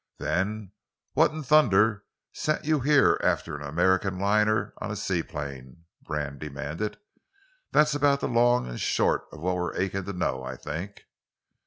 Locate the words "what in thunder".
1.13-2.05